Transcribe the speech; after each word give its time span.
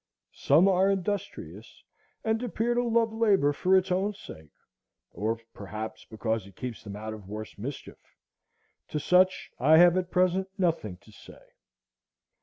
Some 0.33 0.67
are 0.67 0.89
"industrious," 0.89 1.83
and 2.23 2.41
appear 2.41 2.73
to 2.73 2.81
love 2.81 3.13
labor 3.13 3.53
for 3.53 3.77
its 3.77 3.91
own 3.91 4.15
sake, 4.15 4.49
or 5.11 5.37
perhaps 5.53 6.05
because 6.05 6.47
it 6.47 6.55
keeps 6.55 6.83
them 6.83 6.95
out 6.95 7.13
of 7.13 7.29
worse 7.29 7.55
mischief; 7.59 7.99
to 8.87 8.99
such 8.99 9.51
I 9.59 9.77
have 9.77 9.95
at 9.97 10.09
present 10.09 10.47
nothing 10.57 10.97
to 11.05 11.11
say. 11.11 11.43